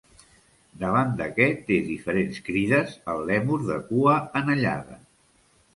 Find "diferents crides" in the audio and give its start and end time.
1.91-2.99